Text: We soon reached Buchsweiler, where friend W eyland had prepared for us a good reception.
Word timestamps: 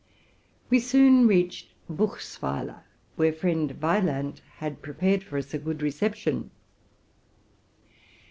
We 0.71 0.79
soon 0.79 1.27
reached 1.27 1.75
Buchsweiler, 1.87 2.81
where 3.17 3.31
friend 3.31 3.67
W 3.79 3.87
eyland 3.87 4.41
had 4.55 4.81
prepared 4.81 5.21
for 5.23 5.37
us 5.37 5.53
a 5.53 5.59
good 5.59 5.83
reception. 5.83 6.49